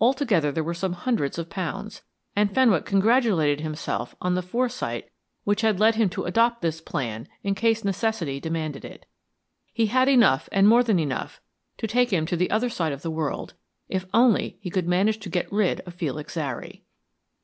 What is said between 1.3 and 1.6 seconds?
of